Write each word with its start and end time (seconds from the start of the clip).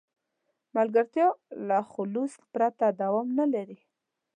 ملګرتیا 0.75 1.27
له 1.67 1.79
خلوص 1.91 2.33
پرته 2.53 2.85
دوام 3.01 3.27
نه 3.39 3.45
لري. 3.53 3.79